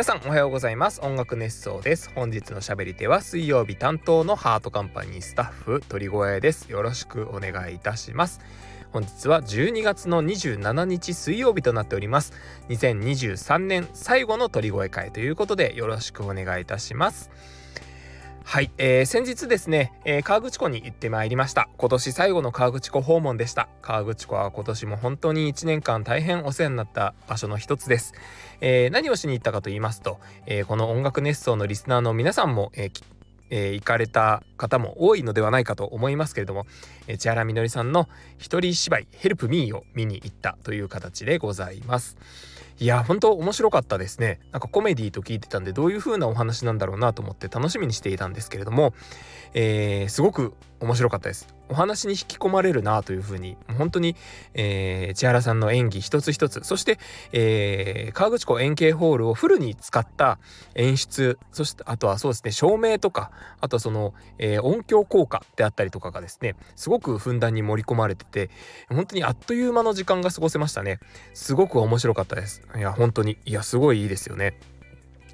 [0.00, 1.02] 皆さんおはようございます。
[1.02, 2.10] 音楽熱奏です。
[2.14, 6.72] 本日のしゃべり手は水曜日担当のハートカンパニースタッフ鳥越です。
[6.72, 8.40] よろしくお願いいたします。
[8.94, 12.32] 本日は12月の27日水曜日となっております。
[12.70, 17.28] 2023年最後の鳥越会ということでよろしくお願いいたします。
[18.50, 21.68] はい、えー、先日ですね、えー、河口湖に行ってまいりました。
[21.76, 23.68] 今年最後の河口湖訪問でした。
[23.80, 28.12] 河口湖は今年も本当に1年間大変お世話になった場所の一つです、
[28.60, 33.04] えー、何をしに行ったかと言いますと、えー、この音楽熱奏のリスナーの皆さんも、えー
[33.50, 36.66] えー、行かれた方も多いのではないかと思いますけれども、
[37.06, 42.16] えー、千原みのりさんの一人芝居「ヘルプミーを見に行ったという形でございます。
[42.80, 44.40] いや本当面白かったですね。
[44.52, 48.94] なんかコメディーと聞いてたんでどういう風なお話なんだろうなと思って楽しみにしていたんですけれども、
[49.52, 51.54] えー、すごく面白かったです。
[51.68, 54.16] お話に引き込まれるなというふうに本当に、
[54.54, 56.98] えー、千原さんの演技一つ一つそして、
[57.32, 60.40] えー、河口湖円形ホールをフルに使った
[60.74, 68.50] 演出そしてあとはそうですね照明とかあとその、えー、音響効果であったりとかがですねすごくふんだんに盛り込まれてて
[68.88, 70.98] 本当にあっという間の時間が過ごせましたね。
[71.34, 72.62] すごく面白かったです。
[72.76, 73.38] いや本当に。
[73.44, 74.58] いやすごいいいですよね。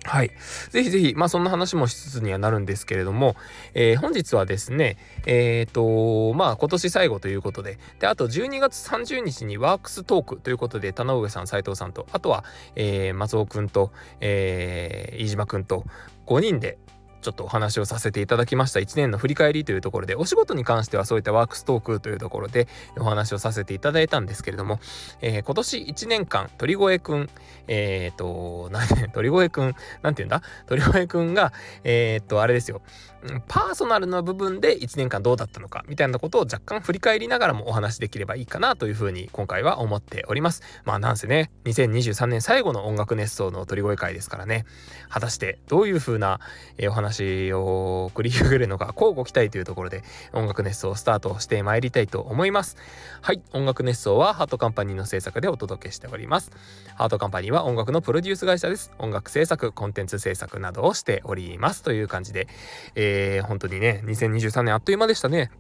[0.07, 0.31] はい。
[0.71, 3.37] ぜひぜひ、まあそんな話もしつつにはなるんですけれども、
[3.75, 12.45] えー、本日はですね、えっ、ー、と、まあ今年最後ということで、で、あと12月30日にワークストークということで、田上さん、斉藤さんと、あとは、
[12.77, 13.91] えー、松尾くんと、
[14.21, 15.85] えー、飯島くんと
[16.27, 16.79] 5人で、
[17.27, 18.79] ちょっとお話をさせていただきました。
[18.79, 24.79] 1年の振り返りというところでお仕事に関してはそういったワークストークというところでお話をさせていただいたんですけれども、
[25.21, 27.29] えー、今年1年間鳥越くん
[27.67, 30.41] えっ、と何鳥越くんなんて言うんだ？
[30.67, 32.81] 鳥越くんがえっ、とあれですよ。
[33.49, 40.63] パーソナルな部分で1年間どうだったのかみたいなことを若干振り返りながらもお話できればいいかなというふうに今回は思っております。
[40.85, 44.65] まあなんせね2023年最後の音楽熱奏の鳥越会ですからね。
[45.09, 46.41] 果たしてどういうふうな
[46.89, 52.77] お話話を繰り広げるのが交互期待というところで音楽熱奏スタートしてまいりたいと思います。
[53.23, 56.53] はい音楽熱奏はハートカンパニーの制作でお届けしております。
[56.95, 58.93] ハートカンパニーは音楽のプロデュース会社です。
[58.99, 61.83] 音楽制作コンテンツ制作などをしております。
[61.83, 62.49] という感じで、
[62.95, 65.51] えー、本当にね2023年あっという間でしたね。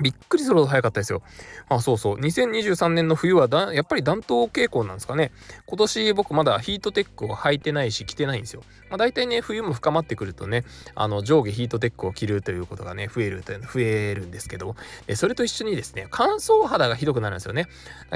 [0.00, 1.22] びっくりするほど早かったですよ。
[1.68, 2.16] あ、そうそう。
[2.18, 5.32] 2023年の冬はだやっぱり暖冬傾向なんですかね。
[5.66, 8.62] 今年僕まだヒートテックを履いてないし着てないんですよ。
[8.88, 14.74] まあ、大体ね、冬も深まってくるとね、あの上下ヒートテックを着るということがね、増えるというの増えるんですけど、
[15.14, 17.66] それと一緒にですね、乾燥肌がひどくなるんですよね。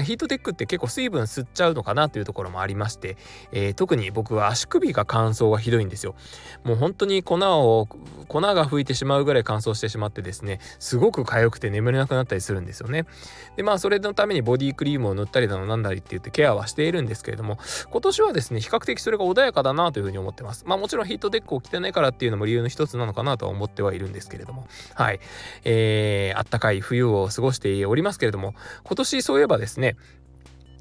[0.03, 3.17] ヒートテックって結構水分吸っちゃうのかなというところもありまして、
[3.53, 6.15] えー、特に僕は足首が乾燥がひどいんですよ。
[6.65, 7.89] もう本当に粉を、
[8.29, 13.05] 粉が吹いてしまうぐらい乾燥してしまってですね、すごく痒くて眠れなくなったりするんですよね。
[13.57, 17.59] でまあそれのためにボディクリームを塗ったりだのなんだりって言ってケアはしているんですけれども
[17.91, 20.65] 今年はですね比較的それが穏やかだなというふうに思ってます。
[20.67, 25.21] まあもちろんヒートデックを着てないからっていうのも理由の一つなのかなとは思ってはいるんですけれどもはい、
[25.65, 28.55] えー、あったかい冬を過ごしておりますけれども
[28.85, 29.97] 今年そういえばですね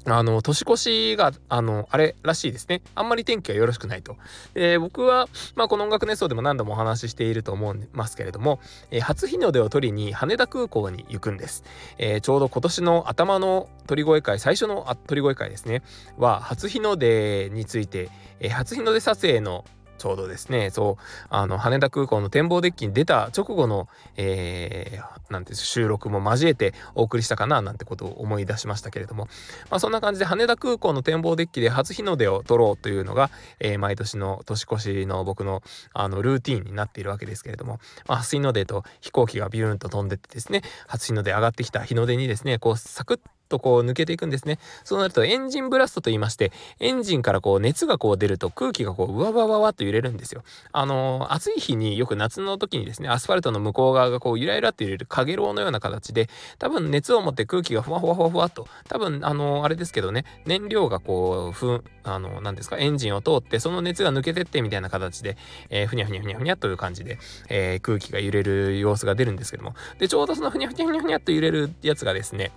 [0.06, 2.82] あの、年越しが、あの、あれらしいですね。
[2.94, 4.16] あんまり天気はよろしくないと。
[4.52, 8.60] で、僕は、まあ、この音楽熱奏でも何度もお話ししていると思いますけれども、
[8.90, 11.64] えー、初日の出を取りに羽田空港に行くんです。
[11.98, 15.82] えー、ちょうど今年の頭の鳥越会、最初の鳥越会ですね、
[16.18, 18.10] は、初日の出について、
[18.40, 19.64] えー、初日の出撮影の
[19.98, 29.28] ちょうどですね、そう、あの、羽田空港の展望デッキに出た直後の、えー、なんて収録も交えてお送りしたかな、なんてことを思い出しましたけれども、
[29.70, 35.62] まあ、そんな感じで羽田空港の展望デッキで初日の出を撮ろうというのが、えー、毎年の年越しの僕の、
[35.92, 43.20] あの、ルーティンになっているわけですけれども、まあ、初日の出と飛行機がビューンと飛んでってですね、初日の出上がってきた日の出にですね、こう、サクッ
[43.54, 44.58] とこう抜けていくんですね。
[44.82, 50.42] そうなるとエンジンブラストと言いまして、エンジンからこう熱がこう出ると空気がこううわわわわっと揺れるんですよ。
[50.72, 56.28] あのー、暑い日によく夏の時にですね、アスファルトの向こう側がこうゆらゆらって揺れるかげろうのような形で、
[56.58, 65.36] 多分熱を持って空気がふわふわふわふわと、多分あのー、あれですけどね、燃料がこう、ふんあのー、何ですか、エンジンを通って、その熱が抜けてってみたいな形で、
[65.70, 67.18] えー、ふにゃふにゃふにゃふにゃという感じで、
[67.48, 72.52] えー、空気が揺れる様子が出るんですけども、で、ちょうどそのふにゃふにゃふにゃふにゃと揺れるやつがですね、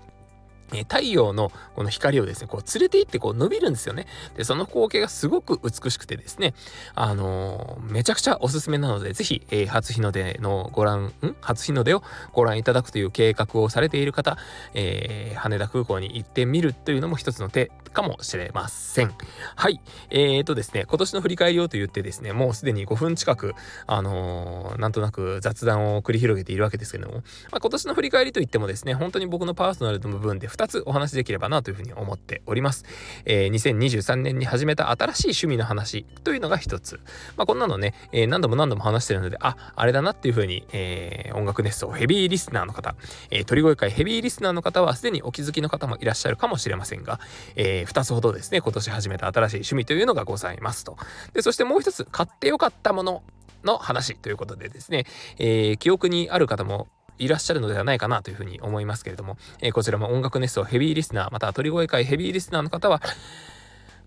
[0.74, 4.08] え太陽のこの光をですね、こう連れて行ってこう伸びるんですよね。
[4.36, 6.54] で、その光景がすごく美しくてですね、
[6.96, 11.36] あのー、めちゃくちゃおすすめなので、ぜひ、えー、初日の出のご覧、ん？
[11.42, 12.04] 初日の出を
[12.34, 14.38] ご覧いただくという計画をされている方、
[14.74, 19.14] えー、羽田空港に行ってみるというのも一つの手かもしれません。
[19.56, 19.80] はい。
[20.10, 23.56] えーとですね、今年の振り返りをと言ってですね、もうすでに5分近く、
[23.86, 32.83] あのー、なんとなく雑談を繰り広げているわけですけども、まあ、今年の振り返りといってもですね、本当に僕のパーソナルの部分で2つお話しできればなというふうに思っております。
[33.25, 37.00] えー、2023年に始めた新しい趣味の話というのが1つ。
[37.38, 42.95] まあ、こんなのね、えー、何度も何度も話してるので、あ、あれだなっていうふうに、えー、音楽熱奏ヘビーリスナーの方、
[43.30, 47.19] えー、鳥越会ヘビーリスナーの方はすでにお気づきの方もいらっしゃるかもしれませんが、
[47.56, 50.98] え、2つほどですね、今年始めた新しい趣味というのがございますと。
[51.33, 53.24] で、そしてもう一つ、買ってよかったもの
[53.63, 55.06] の話ということでですね、
[55.38, 56.88] えー、記憶にある方も
[57.18, 63.02] いらっしゃるのではないかなというふうに思いますけれども、えー、こちらも音楽ネストヘビーリスナー、または鳥越会ヘビーリスナーの方は、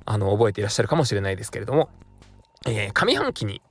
[0.07, 1.89] あの、覚えていらっしゃるかもしれないですけれども、
[2.67, 3.62] えー、上半期に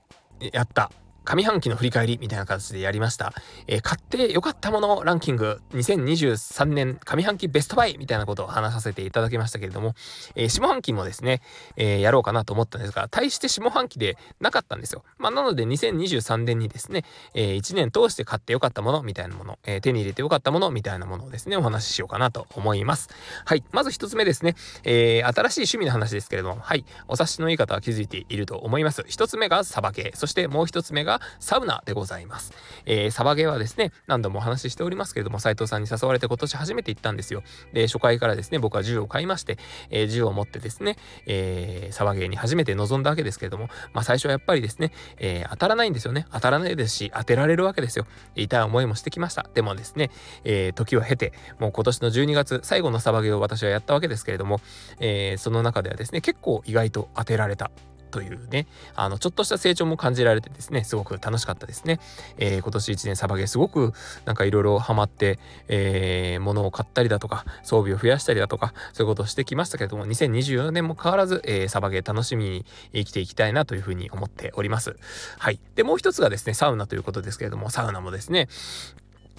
[0.51, 0.91] やった
[1.29, 3.33] 上半期の振り返りみたいな形でやりました。
[3.67, 9.93] えー、買って良かったものランキング2023年上半期ベストバイみたいなことを話させていただきましたけれども、
[10.33, 11.41] えー、下半期もですね、
[11.75, 15.03] えー、やろうかなと思ったんですが、対して下半期でなかったんですよ。
[15.19, 17.05] まあ、なので2023年にですね、
[17.35, 23.09] え1年通して買って良かったものみたいなもの、え手に入れて良かったものみたいなものをですね、お話ししようかなと思います。
[23.45, 23.63] はい。
[23.71, 26.85] まず一つ目ですね、え新しい趣味の話ですけれども、はい。
[27.07, 29.03] お察しのいい方は気づいていると思います。
[29.07, 32.53] 一つ目がサバ系、そしてもう一つ目がサウナでございます。
[32.85, 37.43] えー、サバゲーはですね、何度もお話ししておりますけれども、斉藤さんに誘われて今年初めて行ったんですよ。
[37.73, 39.57] で、初回からですね、僕は銃を買いまして、
[39.89, 46.25] えー、銃を持ってですね、えー、サバゲーに初めて臨んだわけですけれども、まあ最初はやっぱりですね、えー、当たらないんですよね。
[46.31, 48.05] 当たらないですし、当てられるわけですよ。
[48.35, 49.49] 痛い思いもしてきました。
[49.53, 50.11] でもですね、
[50.43, 54.59] えー、時を経て、もう今年の12月、最後のサバゲーを私はやったわけですけれども、
[54.99, 57.71] えー、その中ではですね、結構意外と当てられた
[58.09, 61.99] というね、あの、ちょっとした成長も感じられてですね、すごく楽しかったですね。
[62.37, 63.93] えー、今年1年サバゲーすごく
[64.25, 74.95] なんかいろいろハマって、えー、物を買ったりだとか、装備を増やしたりだとか、そういうことをしてきましたけれども、2024年も変わらず、えー、サバゲー楽しみに生きていきたいなというふうに思っております。
[75.37, 75.59] はい。
[75.75, 78.47] で、もう一つがですね、サウナということですけれども、サウナもですね、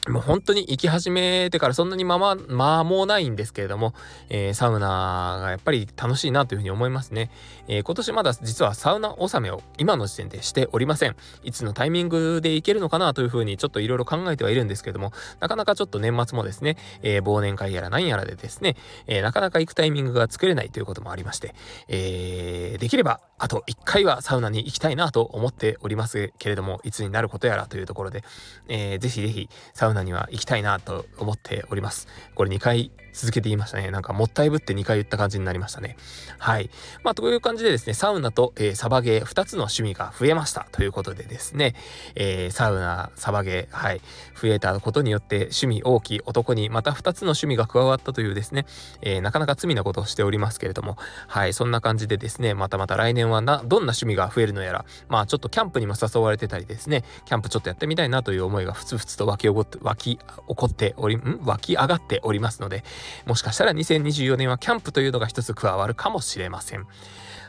[0.08, 3.92] もう本当に行き始めてからそんなにまま、間もないんですけれども、
[4.30, 7.30] えー、サウナがやっぱり楽しいなというふうに思いますね。
[7.68, 11.16] えー、今年まだ実はサウナ納めを今の時点でしておりません。
[11.42, 18.76] いつのタイミングで行けるのかなというふうにちょっといろいろ考えてはいるんですけども、なかなかちょっと年末もですね、えー、忘年会やら何やらでですね、
[19.06, 21.54] えなかなか行くタイミングが作れないということもありまして、
[21.88, 28.24] えできればあと1回はサウナに行きたいなと思っておりますけれども、いつになることやらというところで、
[28.68, 29.48] えー、ぜひぜひ
[29.90, 32.06] サウナには行きたいなと思っております。
[32.36, 33.90] これ2回続けて言いましたね。
[33.90, 35.96] なんかもったいぶって2回言った感じになりましたね。
[36.38, 36.70] はい。
[37.02, 40.66] まあ、という感じでですね、サウナと、えー、サバゲー2つの趣味が増えました。
[40.72, 41.74] ということでですね、
[42.14, 44.00] えー、サウナ、サバゲー、はい、
[44.40, 48.66] 増えたことによって趣味大きい男にまた2つの趣味が加わったというですね、
[49.02, 50.96] えー、なかなか罪なことをしておりますけれども、
[51.26, 61.40] はい、そんな感じでですね、またまた来年はな、どんな趣味が増えるのやら、まあちょっとキャンプにも誘われてたりですね、キャンプちょっとやってみたいなという思いがふつふつと湧き起こって、湧き起こっており、ん？
[61.44, 62.84] 湧き上がっておりますので、
[63.26, 66.86] もしかしたら2024年はキャンプというのが一つ加わるかもしれません。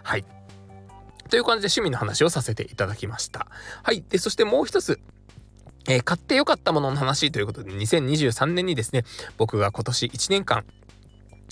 [0.04, 0.26] はい。
[1.30, 3.48] という感じで趣味の話をさせていただきました。
[3.84, 4.04] はい。
[4.08, 5.00] で、そしてもう一つ、
[5.88, 9.04] えー、買ってよかったものの話ということで、2023年にですね、
[9.38, 10.66] 僕が今年1年間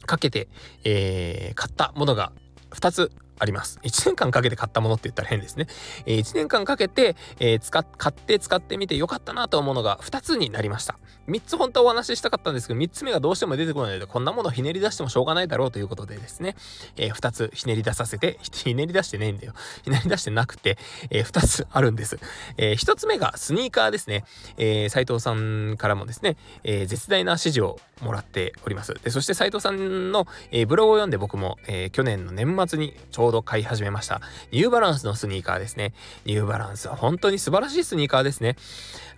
[0.06, 0.50] かけて、
[0.84, 2.32] えー、買ったものが
[2.72, 3.80] 2つあります。
[3.84, 5.68] 1年間かけて買ったものって言ったら変ですね。
[6.06, 11.00] えー、1年間かけて、えー、使、買って使ってみてよかったなと思うのが2つになりました。
[11.30, 16.56] 3つ本当はお話ししたかったんですけど、3つ目がどうしても出てこないので、こんなものひねり出してもしょうがないだろうということでですね、
[16.98, 19.54] えー、2つひねり出させて、 ひねり出してねえんだよ。
[19.84, 20.78] ひねり出してなくて、
[21.10, 22.20] えー、2つあるんです。
[22.58, 24.26] えー、1つ目がスニーカーですね。
[24.58, 28.94] えー、斉藤さんからもですね、え、絶大な支持をもらっております。
[29.04, 34.22] で、そして斉藤さんの、え、ブログを読んで僕も、え、去年の年末にちょうどど買い始めました。
[34.52, 35.94] ニューバランスのスニーカーですね。
[36.26, 38.56] ニューバランスは本当に素晴らしいスニーカーですね。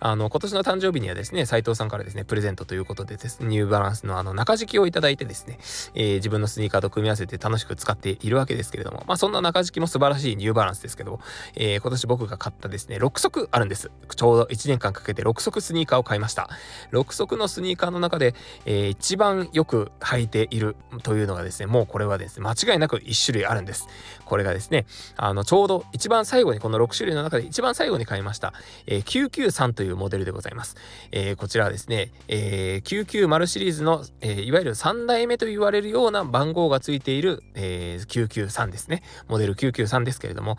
[0.04, 5.58] あの、今年の誕生日にはですね、斉藤さんからですね、プレゼントということでですね、ニューバランスのあの中敷きをいただいてですね、
[5.94, 11.20] えー、自分のスニーカーと組み合わせて楽しく使っているわけですけれども、まあそんな中敷きも素晴らしいニューバランスですけど、
[11.54, 13.92] えー、今年僕が買ったですね、6足あるんです。
[14.14, 16.50] ちょうど1年間かけて6足スニーカーを買いました。
[16.90, 23.86] 6足のスニーカーの中で、えー、一番よく履いているというのがですね、もうこれはですね、間違いなく1種類あるんです。
[24.24, 28.52] これがですね、あの、ちょうど一番最後に、この6種類の中で一番最後に買いました、
[28.86, 30.76] えー、993というモデルでございます。
[31.10, 39.02] えー、こちらはですね、えー、99シリーズの、えー、いわゆる3代目と言われるような番号がついている、えー、993ですね。
[39.28, 40.58] モデル993ですけれども、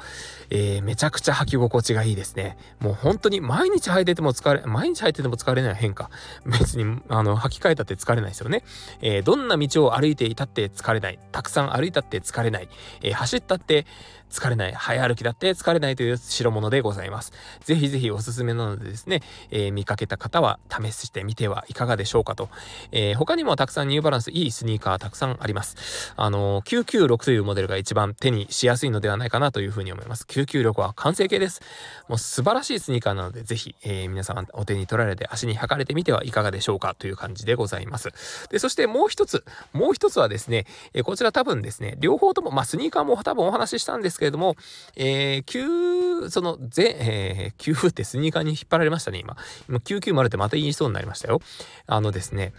[0.50, 2.58] えー、めちゃくちゃ履き心地がいいですね。
[2.80, 6.10] もう本当に毎日履いてても疲れ、毎日履いてても疲れない変化。
[6.46, 8.64] 別に、あの、履き替えたって疲れないですよね。
[9.02, 11.20] えー、どんな道を歩いていたって疲れない。
[11.32, 12.70] たくさん歩いたって疲れない。
[13.02, 13.86] えー、走走ったって
[14.34, 17.32] 疲れない、早歩きだって疲れないという代物でございます。
[17.64, 19.22] ぜひぜひおすすめなのでですね、
[19.52, 22.50] えー、見かけた方は試してみてはいかがでしょうかと。
[22.92, 26.14] えー、他にもたくさんニューバランスいいスニーカーたくさんあります。
[26.16, 30.26] あのー、996というモデルが一番手にしやすいのではないかなというふうに思います。
[30.28, 31.62] 996は完成形です。
[32.08, 38.10] もう素晴らしいスニーカーなので、ぜひ、えー、皆様お手に取られて足に履かれてみてはいかがでしょうかという感じでございます。
[38.50, 44.56] で、そしてもう一つ、もう一つはですね、え、こちら多分ですね、両方とも、まあ、スニーカーも多分お話ししたんですけどけれども、
[44.96, 49.36] えー、9、その、ぜ、えー、9ってスニーカーに引っ張られましたね、今。
[49.68, 51.42] 今、990ってまた言いそうになりましたよ。
[51.88, 52.54] あのですね、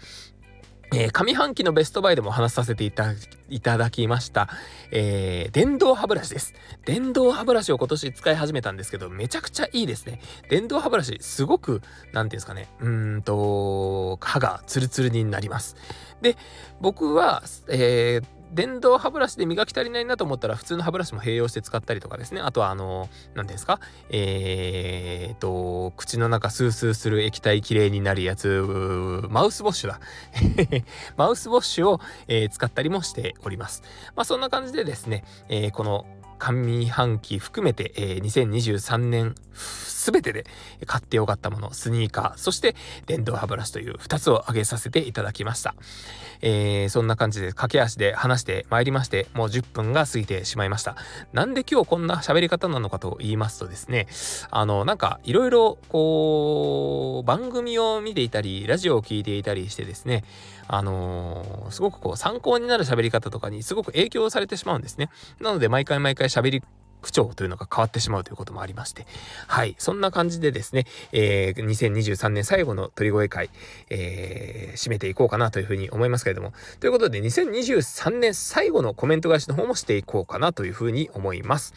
[0.93, 4.49] えー、上半期のベストバイでも話させていただきました、
[4.91, 6.53] えー、電動歯ブラシです。
[6.85, 10.21] 電動歯ブラシを今年使い始めたんですけど、めちゃくちゃいいですね。
[10.49, 11.81] 電動歯ブラシ、すごく、
[12.13, 15.75] なんていうんですかね、うんと、歯がツルツルになります。
[16.21, 16.37] で、
[16.81, 22.41] 僕は、えー、電動歯ブラシで磨き足りないなと思ったら普通の歯ブラシも併用して使ったりとかですね。
[22.41, 23.79] あとはあの何ですか？
[24.09, 28.63] えー、と口の中スースーする液体きれいになるやつ。
[29.29, 29.99] マウスウォッシュだ。
[31.17, 33.83] マウスウォッシュを、えー、使ったりもしております。
[34.15, 36.05] まあそんな感じでですね、えー、この
[36.37, 39.35] 上半期含めて、えー、2023年
[40.11, 40.45] 全てで
[40.85, 42.75] 買ってよかったもの、スニーカー、そして
[43.07, 45.73] 電動歯ブラシという2つを挙げさせていただきました。
[46.41, 50.95] えー、そんな感じで駆け足で話してまいりまして、もう10分が過ぎてしまいました。
[51.33, 54.07] なんで今日こんな喋り方なのかと言いますとですね、
[54.51, 60.23] あの、なんかいろいろこう、番組を見ていたり、ラジオを聴いていたりしてですね、
[60.67, 65.09] あのー、すごくこう参考になる喋り方とかにすごく影響されてしまうんですね。
[65.39, 66.63] なので毎回毎回喋り
[67.05, 69.05] 区長というのが変わってしまうということもありまして、
[69.47, 73.51] はい、そんな感じでですね、えー、2023年最後の鳥越会、
[73.91, 81.75] えー、締めていこうかなというふうに思いますけれども、ということで2023年最後のコメント返しの方もしていこうかなというふうに思います。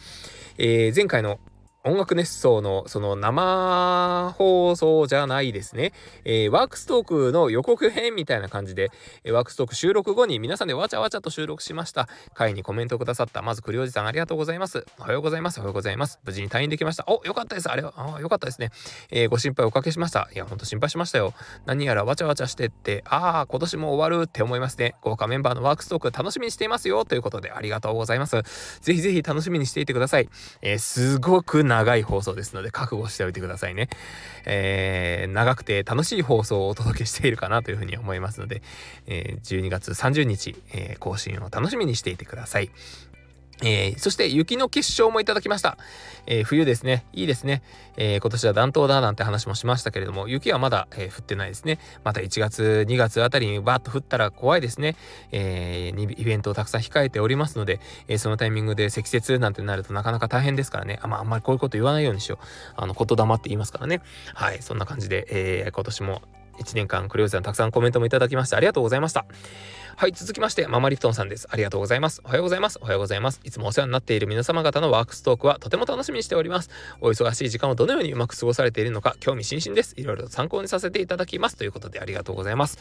[0.57, 1.39] えー、前回の
[1.85, 5.93] 音楽熱奏のその生放送じゃないですね、
[6.25, 8.91] えー、ワークストークの予告編みたいな感じで、
[9.23, 12.09] えー、ワークストーク収録後に皆さんでわちゃわちゃと収録しました。
[12.33, 14.85] 回にコメントくださったまず栗おじさんありがとうございます。
[14.99, 16.19] おはようございますおはようございます。
[16.25, 17.05] 無事に退院できました。
[17.07, 17.71] およかったです。
[17.71, 18.71] あれはあよかったですね、
[19.09, 20.27] えー、ご心配おかけしました。
[20.35, 21.33] いやほんと心配しましたよ。
[21.65, 24.95] 何やらわちゃわちゃしてってああ今年も終わるって思いますね。
[25.01, 27.05] 豪華メンバーのワークストーク楽しみにしていますよ。
[27.05, 28.41] ということでありがとうございます。
[28.81, 30.27] ぜひぜひ楽しみにしていてください、
[30.61, 33.87] えすごく長い放送ですので覚悟しておいてくださいね。
[34.45, 38.61] えー、長くて楽しい放送をお届けしているかなというふうに思いますので、
[39.07, 42.69] えー、12月30日、えー、更新を楽しみにしていてください。
[43.63, 45.77] えー、そして雪の結晶もいただきました。
[46.25, 47.05] えー、冬ですね。
[47.11, 47.61] いいですね。
[47.97, 51.79] えー、今年は暖冬だなんて話もしましたけれども、雪はまだ、え降ってないですね。
[52.03, 54.95] また1月、2月あたりにバーッと降ったら怖いですね。
[55.31, 60.99] えイベントをたくさん控えておりますので、えそのタイミングで積雪なんてなるとなかなか大変ですからね。
[61.01, 62.45] あ,、まあ、あんまりこういうこと言わないようにしよう。
[62.77, 64.01] あの、言霊って言いますからね。
[64.33, 66.21] はい、そんな感じで、え今年も
[66.59, 69.25] 1年間クレオさんたくさんコメントもいただきましてありがとうございました。
[69.99, 71.45] はい、続きまして、ママリフトンさんです。
[71.51, 72.21] ありがとうございます。
[72.23, 72.79] おはようございます。
[72.81, 73.41] おはようございます。
[73.43, 76.69] いつもお世話になっている皆様方のワークストークはとても楽しみにしております。
[77.01, 79.95] お忙しい時間をどのようにうまく過ごされているのか、興味津々です。
[79.97, 81.57] いろいろと参考にさせていただきます。
[81.57, 82.77] ということでありがとうございます。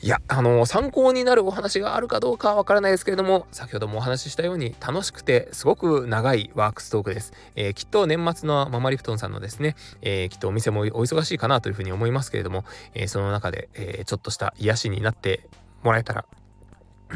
[0.00, 7.32] いや、あの、参考になるお話があるかどうかはわからないですけれども、先ほどもお話ししたように楽しくてすごく長いワークストークです。
[7.56, 12.64] えー、きっと年末のママリフトンさんのですね、えー、きっとお店もお忙しいかなというふうに思いますけれども、
[12.94, 15.48] えその中で、えちょっとした癒しになって
[15.82, 16.26] もらえたら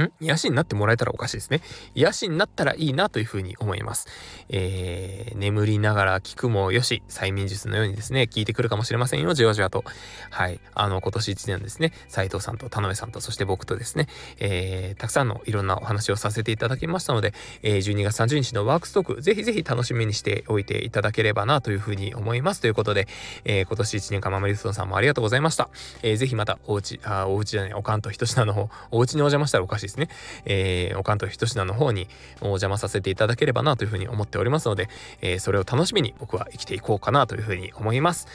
[0.00, 0.12] ん？
[0.20, 1.61] 癒しになってもらえたらおかしいですね。
[1.94, 4.06] 癒しになったらいいなというふうに思います。
[4.49, 9.84] えー、眠りながら聞くもよし、催眠術のようにですね、聞いてくるかもしれませんよ、じわじわと。
[10.30, 10.61] はい。
[10.75, 14.06] あの、今年1年ですね、斉藤さんと田辺さんと、そして僕とですね、
[14.38, 22.61] えー、たくさんのいろんなお話をさせていただきましたので、えー、12月30日のワークストーク、ぜひぜひ楽しみにしておいていただければなというふうに思います。
[22.61, 23.08] ということで、
[23.44, 25.68] えー、今年1年間ママリストさんもありがとうございました。
[26.02, 30.08] えー、ぜひまたおうち、あ、おうちじゃない、おかんとひとしなの方、おうちにお邪魔したらおかしいですね、
[30.44, 32.08] えー、おかんとひとしなの方に
[32.40, 34.88] お邪魔させていただければなというふうに思っておりますので、
[35.20, 38.26] えー、それを楽しみに僕は生きていこうかなというふうに思います。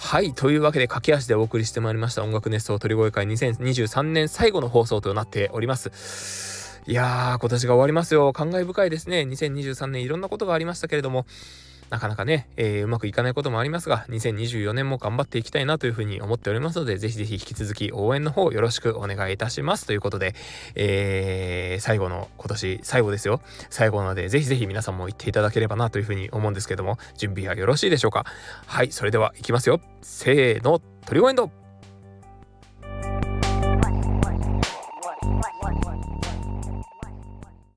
[0.00, 0.32] はい。
[0.32, 6.80] というわけで駆け足でお送りしてまいりました音楽熱奏鳥越会2023年最後の放送となっております。
[6.86, 8.32] いやー、今年が終わりますよ。
[8.32, 9.22] 感慨深いですね。
[9.22, 11.26] 2023年いろんなことがありましたけれども、
[11.90, 19.86] なかなかね、えー、うまくいかないこともありますが、2024年も頑張っていきたいなというふうに思っておりますので、ぜひぜひ引き続き応援の方よろしくお願いいたします。
[19.86, 20.34] ということで、
[20.74, 23.40] えー、最後の今年最後ですよ。
[23.70, 28.24] 最後なので、ぜひぜひ皆さんも行っていただければなというふうに思うんですけども、準備はよろしいでしょうか？
[28.66, 29.80] はい、それでは行きますよ。
[30.02, 31.50] せーの、トリゴエンド